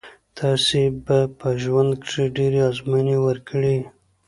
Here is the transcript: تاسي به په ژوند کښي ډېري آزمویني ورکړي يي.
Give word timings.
تاسي 0.37 0.83
به 1.05 1.19
په 1.39 1.49
ژوند 1.61 1.91
کښي 2.03 2.25
ډېري 2.37 2.59
آزمویني 2.69 3.17
ورکړي 3.21 3.71
يي. 3.79 3.83